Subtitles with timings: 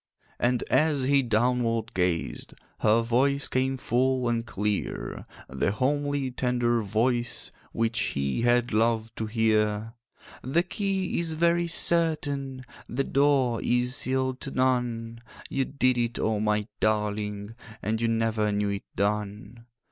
[0.39, 7.51] And as he downward gazed, Her voice came full and clear, The homely tender voice
[7.71, 9.93] Which he had loved to hear:
[10.41, 15.21] 'The key is very certain, The door is sealed to none.
[15.51, 17.53] You did it, oh, my darling!
[17.83, 19.67] And you never knew it done.